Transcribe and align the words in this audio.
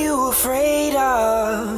afraid 0.00 0.94
of? 0.96 1.68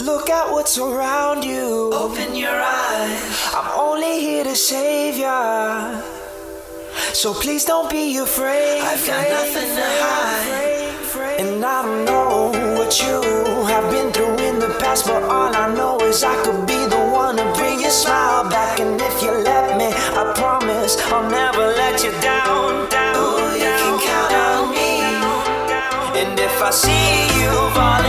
Look 0.00 0.28
at 0.28 0.50
what's 0.50 0.76
around 0.78 1.42
you. 1.42 1.90
Open 1.94 2.36
your 2.36 2.60
eyes. 2.60 3.50
I'm 3.54 3.78
only 3.78 4.20
here 4.20 4.44
to 4.44 4.54
save 4.54 5.16
ya. 5.16 6.02
So 7.14 7.32
please 7.32 7.64
don't 7.64 7.90
be 7.90 8.18
afraid. 8.18 8.82
I've 8.82 9.06
got 9.06 9.28
nothing 9.30 9.74
to 9.74 9.86
hide. 10.04 11.40
And 11.40 11.64
I 11.64 11.82
don't 11.82 12.04
know 12.04 12.50
what 12.78 13.00
you 13.00 13.22
have 13.64 13.90
been 13.90 14.12
through 14.12 14.36
in 14.44 14.58
the 14.58 14.76
past, 14.78 15.06
but 15.06 15.22
all 15.22 15.54
I 15.54 15.74
know 15.74 15.98
is 16.00 16.22
I 16.22 16.36
could 16.44 16.66
be 16.66 16.76
the 16.86 17.02
one 17.12 17.36
to 17.36 17.44
bring 17.56 17.80
your 17.80 17.90
smile 17.90 18.48
back. 18.50 18.80
And 18.80 19.00
if 19.00 19.22
you 19.22 19.30
let 19.30 19.78
me, 19.78 19.88
I 19.88 20.32
promise 20.34 21.00
I'll 21.10 21.28
never 21.30 21.55
if 26.56 26.62
I 26.62 26.70
see 26.70 27.38
you 27.38 27.52
falling 27.74 28.05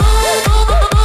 Oh, 0.00 0.44
oh, 0.46 0.66
oh, 0.68 0.88
oh. 0.94 1.03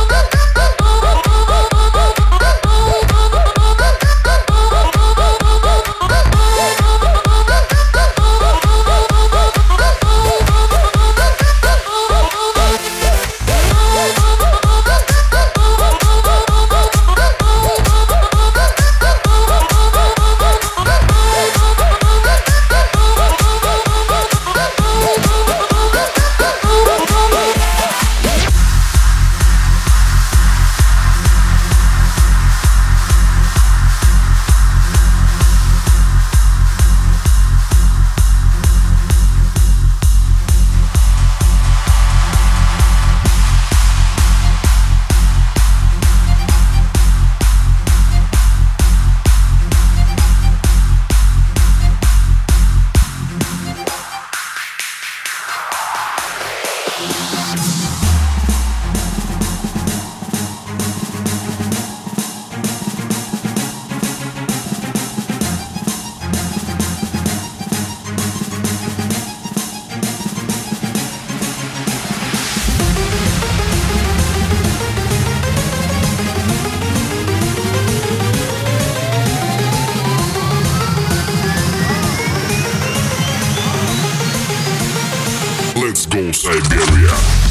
Soul 86.20 86.34
Siberia. 86.34 87.49